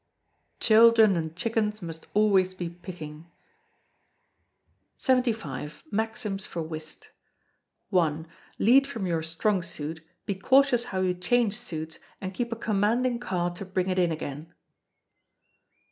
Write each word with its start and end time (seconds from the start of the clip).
[CHILDREN 0.59 1.15
AND 1.15 1.35
CHICKENS 1.35 1.83
MUST 1.83 2.07
ALWAYS 2.15 2.55
BE 2.55 2.71
PICKING.] 2.71 3.27
75. 4.97 5.83
Maxims 5.91 6.43
for 6.47 6.63
Whist. 6.63 7.11
i. 7.93 8.25
Lead 8.57 8.87
from 8.87 9.05
your 9.05 9.21
strong 9.21 9.61
suit, 9.61 10.01
be 10.25 10.33
cautious 10.33 10.85
how 10.85 11.01
you 11.01 11.13
change 11.13 11.55
suits, 11.55 11.99
and 12.19 12.33
keep 12.33 12.51
a 12.51 12.55
commanding 12.55 13.19
card 13.19 13.53
to 13.57 13.63
bring 13.63 13.89
it 13.89 13.99
in 13.99 14.11
again. 14.11 14.51